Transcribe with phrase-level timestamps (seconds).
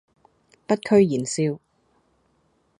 [0.65, 1.59] 不苟言笑